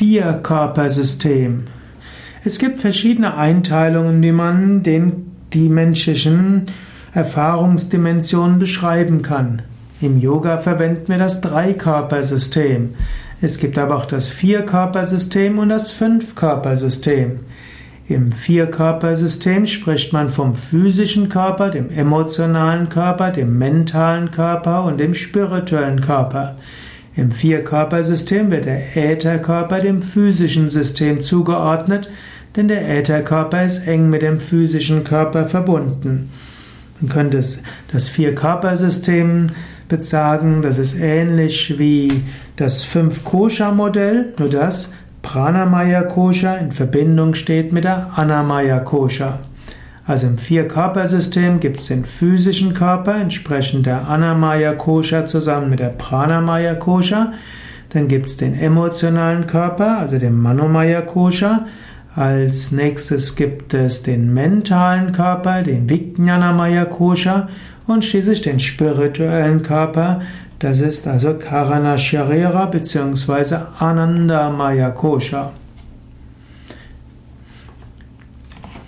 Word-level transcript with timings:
Vier-Körpersystem. 0.00 1.64
Es 2.42 2.58
gibt 2.58 2.80
verschiedene 2.80 3.36
Einteilungen, 3.36 4.22
wie 4.22 4.32
man 4.32 4.82
den, 4.82 5.30
die 5.52 5.68
menschlichen 5.68 6.68
Erfahrungsdimensionen 7.12 8.58
beschreiben 8.58 9.20
kann. 9.20 9.60
Im 10.00 10.18
Yoga 10.18 10.56
verwenden 10.56 11.08
wir 11.08 11.18
das 11.18 11.42
Dreikörpersystem. 11.42 12.94
Es 13.42 13.58
gibt 13.58 13.76
aber 13.78 13.94
auch 13.94 14.06
das 14.06 14.30
Vierkörpersystem 14.30 15.58
und 15.58 15.68
das 15.68 15.90
Fünfkörpersystem. 15.90 17.40
Im 18.08 18.32
Vierkörpersystem 18.32 19.66
spricht 19.66 20.14
man 20.14 20.30
vom 20.30 20.54
physischen 20.54 21.28
Körper, 21.28 21.68
dem 21.68 21.90
emotionalen 21.90 22.88
Körper, 22.88 23.32
dem 23.32 23.58
mentalen 23.58 24.30
Körper 24.30 24.84
und 24.84 24.96
dem 24.96 25.12
spirituellen 25.12 26.00
Körper. 26.00 26.56
Im 27.16 27.32
Vierkörpersystem 27.32 28.50
wird 28.50 28.66
der 28.66 28.96
Ätherkörper 28.96 29.80
dem 29.80 30.02
physischen 30.02 30.70
System 30.70 31.20
zugeordnet, 31.20 32.08
denn 32.56 32.68
der 32.68 32.88
Ätherkörper 32.88 33.64
ist 33.64 33.86
eng 33.86 34.10
mit 34.10 34.22
dem 34.22 34.40
physischen 34.40 35.04
Körper 35.04 35.48
verbunden. 35.48 36.30
Man 37.00 37.10
könnte 37.10 37.42
das 37.92 38.08
Vierkörpersystem 38.08 39.50
sagen, 39.98 40.62
das 40.62 40.78
ist 40.78 40.98
ähnlich 41.00 41.78
wie 41.78 42.12
das 42.56 42.84
Fünf-Kosha-Modell, 42.84 44.34
nur 44.38 44.48
dass 44.48 44.92
Pranamaya 45.22 46.02
Kosha 46.02 46.54
in 46.56 46.72
Verbindung 46.72 47.34
steht 47.34 47.72
mit 47.72 47.84
der 47.84 48.12
Anamaya 48.16 48.78
Kosha. 48.80 49.40
Also 50.10 50.26
im 50.26 50.38
Vier-Körpersystem 50.38 51.60
gibt 51.60 51.78
es 51.78 51.86
den 51.86 52.04
physischen 52.04 52.74
Körper 52.74 53.14
entsprechend 53.14 53.86
der 53.86 54.08
Anamaya 54.08 54.72
Kosha 54.72 55.24
zusammen 55.24 55.70
mit 55.70 55.78
der 55.78 55.90
Pranamaya 55.90 56.74
Kosha. 56.74 57.32
Dann 57.90 58.08
gibt 58.08 58.26
es 58.26 58.36
den 58.36 58.58
emotionalen 58.58 59.46
Körper, 59.46 59.98
also 59.98 60.18
den 60.18 60.36
Manomaya 60.36 61.02
Kosha. 61.02 61.66
Als 62.16 62.72
nächstes 62.72 63.36
gibt 63.36 63.72
es 63.72 64.02
den 64.02 64.34
mentalen 64.34 65.12
Körper, 65.12 65.62
den 65.62 65.88
Vijnanamaya 65.88 66.86
Kosha 66.86 67.48
und 67.86 68.04
schließlich 68.04 68.42
den 68.42 68.58
spirituellen 68.58 69.62
Körper, 69.62 70.22
das 70.58 70.80
ist 70.80 71.06
also 71.06 71.34
Karana 71.34 71.96
Sharira 71.96 72.66
bzw. 72.66 73.58
Anandamaya 73.78 74.90
Kosha. 74.90 75.52